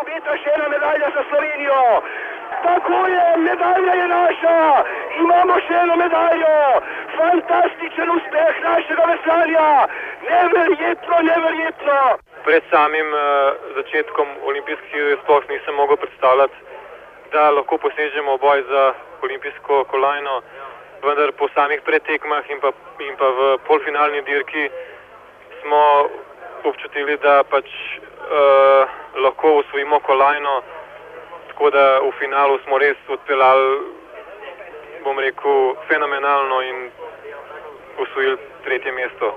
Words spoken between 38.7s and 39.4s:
mesto.